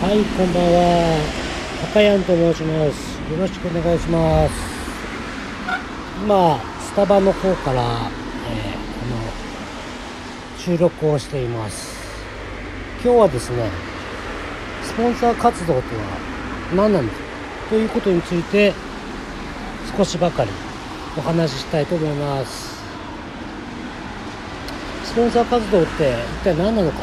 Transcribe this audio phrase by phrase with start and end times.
[0.00, 1.20] はい、こんばんは。
[1.92, 3.20] 高谷と申します。
[3.30, 4.54] よろしくお願いします。
[6.24, 7.82] 今、スタバの方から、
[8.48, 11.94] えーこの収録をしています。
[13.04, 13.68] 今日はですね、
[14.82, 15.84] スポンサー活動とは
[16.74, 17.14] 何なのか
[17.68, 18.72] ということについて
[19.98, 20.50] 少しばかり
[21.18, 22.80] お話ししたいと思います。
[25.04, 27.00] スポンサー活動って一体何なのか？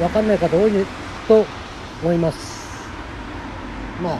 [0.00, 0.72] 分かんない方多い
[1.28, 1.46] と
[2.02, 2.62] 思います。
[4.02, 4.14] ま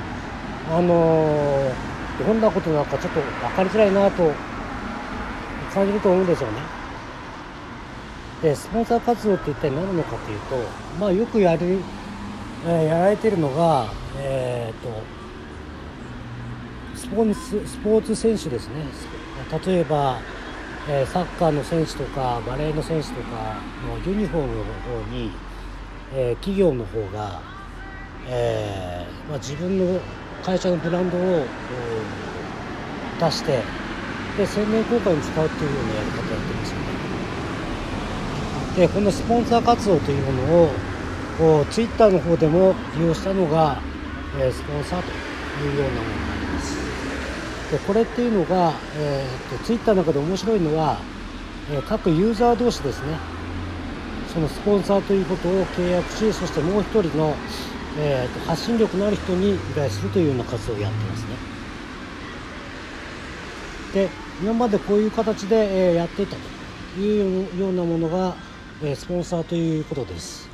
[0.71, 1.93] あ、あのー
[2.25, 4.31] どんなことなのかちょっと分かりづらいなと
[5.73, 6.59] 感じると思うんですよね。
[8.43, 10.57] で、スポンサー活動って一体何なのかというと、
[11.01, 11.79] まあよくやる、
[12.67, 13.87] えーやられてるのが、
[14.19, 15.03] えーと、
[16.99, 18.75] スポンススポーツ選手ですね。
[19.67, 20.19] 例えば、
[20.89, 23.57] えーサッカーの選手とかバレーの選手とか
[23.89, 24.71] のユニフォームの方
[25.11, 25.33] に、
[26.15, 27.41] えー企業の方が、
[28.29, 30.01] えーまあ、自分の
[30.43, 31.45] 会社のブランドを
[33.21, 33.63] 出して
[34.37, 36.85] で宣伝効果に使うっていうようなやり方をやってますよね。
[38.77, 40.69] でこのスポンサー活動というものを
[41.39, 43.81] こうツイッターの方でも利用したのが、
[44.39, 45.11] えースポンサーと
[45.65, 46.77] いうようなものになります。
[47.71, 50.99] でこれっていうのが、えー、とツイッターの中で面白いのは、
[51.71, 53.19] えー各ユーザー同士ですね
[54.33, 57.35] そのスポンサーということを契約しそしてもう一人の、
[57.99, 61.29] えーと発信力のある人に依頼するというような活動をやってますね。
[63.95, 64.09] で
[64.41, 66.37] 今までこういう形で、えーやっていた
[66.97, 68.35] というようなものが、
[68.83, 70.49] えースポンサーということです。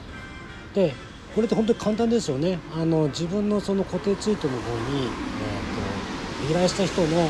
[0.74, 0.94] で
[1.34, 2.58] これって本当に簡単ですよね。
[2.74, 4.58] あの自分のその固定ツイートの方
[4.90, 7.28] に、えー、と依頼した人の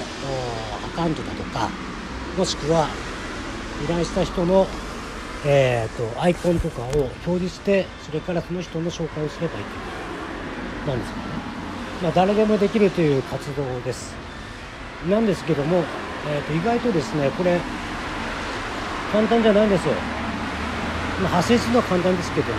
[0.87, 1.69] アカウントだとか
[2.37, 2.89] もしくは
[3.85, 4.67] 依頼した人の、
[5.45, 9.98] えー、とアイコンとかを表示してそれからその人の紹介をすればいいという。
[10.89, 11.23] なんですよね、
[12.03, 14.15] まあ、誰でもできるという活動です。
[15.09, 15.85] なんですけども、
[16.27, 17.61] えー、と意外とですねこれ
[19.13, 19.95] 簡単じゃないんですよ、
[21.23, 22.59] まあ、発信するのは簡単ですけども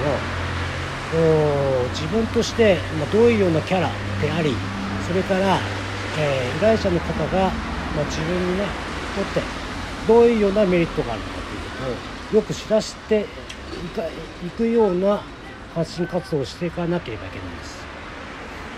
[1.12, 3.90] お自分として、ま、どういうようなキャラ
[4.22, 4.54] であり
[5.06, 5.60] それから、
[6.18, 7.52] えー依頼者の方が、
[7.96, 8.66] ま、自分にね
[9.16, 9.42] とって
[10.08, 11.70] どういうようなメリットがあるのかというこ
[12.32, 13.26] とをよく知らせて
[14.46, 15.22] いくような
[15.74, 17.89] 発信活動をしていかなければいけないんです。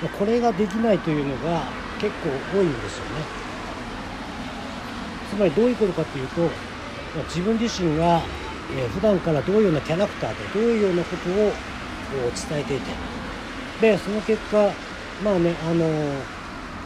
[0.09, 1.63] これができないというのが
[1.99, 3.25] 結構多いんですよね。
[5.29, 6.49] つまりどういうことかというと、
[7.27, 8.21] 自分自身が、
[8.73, 11.53] え普段からどういうようなキャラクターでどういうようなことを
[12.49, 12.91] 伝えていて
[13.81, 14.71] でその結果
[15.23, 16.29] まあねあの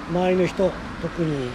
[0.09, 1.49] 周りの人特に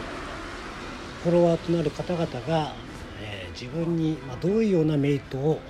[1.22, 2.74] フォロワーとなる方々が、
[3.20, 5.60] え自分に、ま、どういうようなメリットを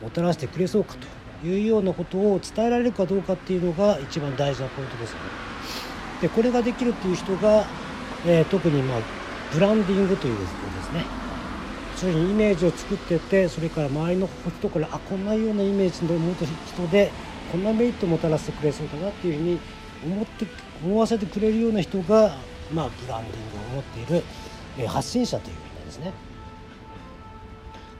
[0.00, 1.08] もたらしてくれそうかと
[1.44, 5.22] いうようなことを伝えられるかどうかっていうのが一番大事なポイントですよね。
[6.22, 7.64] でこれができるっていう人が、
[8.26, 9.00] えー特に、まあ、
[9.52, 11.04] ブランディングということですね。
[11.96, 14.28] そういうイメージを作ってってそれから周りの
[14.58, 17.10] 人からあこんなようなイメージの持つ人で
[17.52, 19.60] こんなメリットをもたらしてくれそうだなっていうふうに
[20.04, 20.46] 思って
[20.82, 22.36] 思わせてくれるような人が、
[22.72, 24.24] まあ、ブランディングを持っている、
[24.78, 26.12] えー発信者という意味なんですね。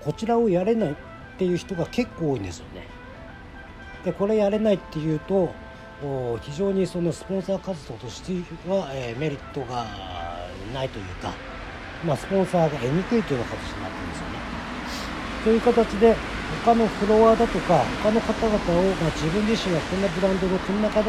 [0.01, 0.95] こちらをやれないっ
[1.37, 3.00] ていう人が結構多いんですよね。
[4.05, 5.53] でこれやれないっていうと
[6.41, 8.33] 非常にそのスポンサー活動として
[8.69, 9.87] は、えーメリットが
[10.73, 11.35] ないというか、
[12.05, 14.41] まあ、スポンサーが得にくいというような形になってるんですよね。
[15.45, 16.17] という形で
[16.65, 18.59] 他のフロワーだとか他の方々を、
[18.97, 21.07] まあ、自分自身がこんなブランドのこんな人で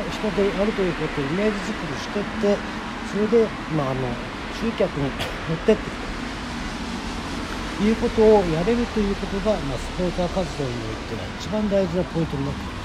[0.59, 2.25] あるということをイメージ作りしていっ
[2.55, 2.57] て
[3.11, 4.01] それで、まあ、あの
[4.59, 6.01] 集客に持ってっていく
[7.79, 12.80] ということをやれるということが、まあ、スポンサー活動においては一番大事なポイントになっています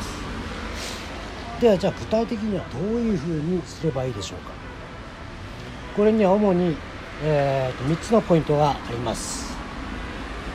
[1.60, 4.50] ではじゃあ具体的にはどういうふうにすればいいでしょうか？
[5.96, 6.76] これには主に、
[7.24, 9.56] えーと3つのポイントがあります。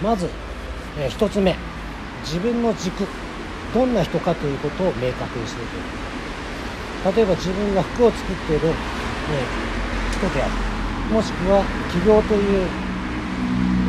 [0.04, 0.30] まず、
[1.00, 1.56] え1つ目
[2.24, 3.08] 自分の軸
[3.74, 7.16] どんな人かということを明確にするという。
[7.16, 8.74] 例えば自分が服を作っている、えー
[10.12, 10.52] 人である。
[11.12, 12.68] もしくは起業という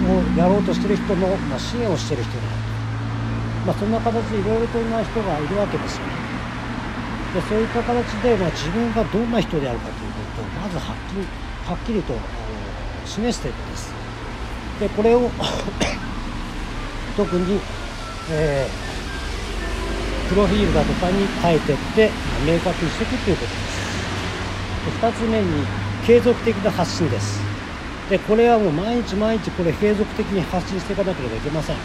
[0.09, 2.47] をやろうとしてる人の、まあ、支援をしてる人である。
[3.67, 6.32] まあ、そんな形でいろいろとな人がいるわけですよね。
[7.35, 11.27] でそういった形で、まあ、自分がどんな人であるかということをまずはっきり
[11.65, 12.15] はっきりと
[13.07, 13.93] 示していくんです。
[14.81, 15.31] でこれを
[17.17, 17.61] 特に、
[18.31, 18.93] えー
[20.33, 23.83] プロフィールだとかに書いていって、ま明確にしていくということです。
[24.89, 25.67] で2つ目に
[26.07, 27.39] 継続的な発信です。
[28.09, 31.77] でこれはもう毎日毎日これ継続的に発信していかなければいけません。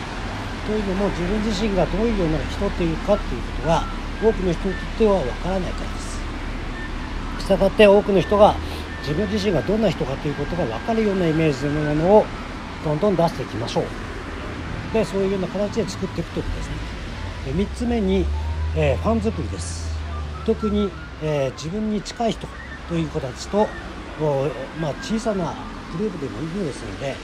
[0.66, 3.84] というのも自分自身がどういうような人というかっていうことが
[4.22, 6.18] 多くの人にとってはわからないからです。
[7.48, 8.56] 従って多くの人が
[9.02, 12.25] 自分自身がどんな人かということが分かるようなイメージのものを
[12.84, 13.86] どんどん出していきましょう。
[14.94, 16.75] でそういうような形で作っていくということですね。
[17.46, 18.25] で3つ目に、
[18.75, 19.96] えー、ファン作りです。
[20.46, 20.90] 特に、
[21.22, 22.48] えー、自分に近い人
[22.90, 23.68] という子たちと、
[24.80, 25.54] まあ、小さな
[25.98, 27.16] グループでもいいですので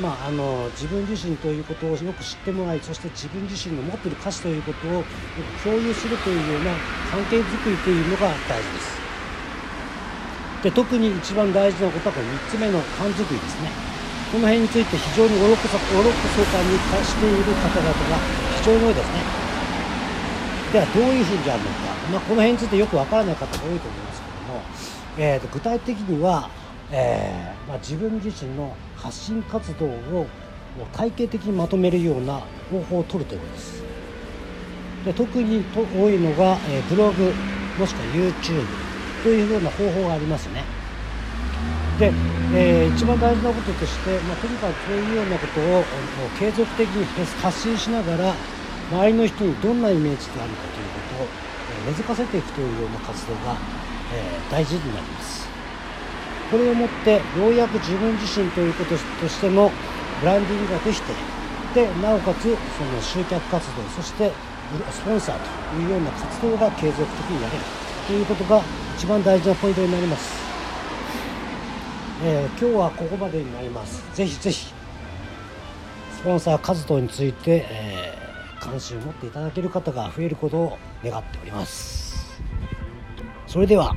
[0.00, 6.72] まあ、あの自分自身ということをよく知ってもらいそして自分自身の持っている価値ということをよく共有するというような
[7.10, 8.96] 関係づくりというのが大事です。
[10.64, 13.70] で特に一番大事なことはこの3つ目のファン作りですね。
[14.32, 18.18] この辺について非常におろくそおろくそかにしている方々が
[18.60, 19.24] 非常に多いですね。
[20.72, 24.62] ではどういうふうにあるのか、まあ、この辺についてよくわからない方が多いと思いますけども、
[25.16, 26.50] えーと具体的には
[26.90, 30.26] えー、まあ、自分自身の発信活動を
[30.92, 32.40] 体系的にまとめるような
[32.70, 33.84] 方法を取るということです。
[35.04, 37.32] で特に多いのが、え、ブログ
[37.78, 38.64] もしくは YouTube
[39.22, 40.64] というような方法がありますね。
[41.98, 42.12] で、
[42.54, 45.84] えー、一番大事なこととして、まあ、とにかくそういうようなことを
[46.38, 47.04] 継続的に
[47.42, 48.34] 発信しながら
[48.90, 51.28] 周りの人にどんなイメージであるかということを、
[51.86, 53.56] 根付かせていくというような活動が、
[54.12, 55.45] え大事になります。
[56.50, 59.70] これをもってようやく自分自身ということとしての
[60.20, 61.12] ブランディングができて
[61.74, 62.48] でなおかつそ
[62.84, 64.30] の集客活動そして
[64.90, 65.38] スポンサー
[65.74, 67.62] というような活動が継続的にやれる
[68.06, 68.62] ということが
[68.96, 70.40] 一番大事なポイントになります、
[72.24, 74.02] えー、今日はここまでになります。
[74.14, 74.72] ぜひぜひ
[76.12, 82.40] スポンサー活動について、えー、関心を持っていただける方が増えることを願っております。
[83.46, 83.94] それでは。